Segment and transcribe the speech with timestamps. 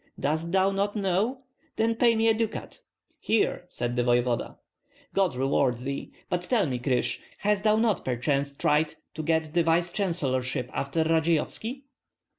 [0.19, 1.43] Dost thou not know?
[1.75, 2.81] Then pay me a ducat."
[3.19, 4.57] "Here!" said the voevoda.
[5.13, 6.11] "God reward thee.
[6.27, 11.03] But tell me, Krysh, hast thou not perchance tried to get the vice chancellorship after
[11.03, 11.83] Radzeyovski?"